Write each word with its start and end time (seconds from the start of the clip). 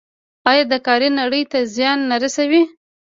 آیا 0.49 0.63
دا 0.71 0.77
کار 0.87 1.01
نړۍ 1.19 1.43
ته 1.51 1.57
زیان 1.75 1.99
نه 2.09 2.15
رسوي؟ 2.23 2.61